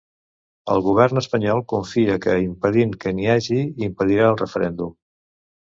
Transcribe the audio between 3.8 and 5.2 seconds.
impedirà el referèndum.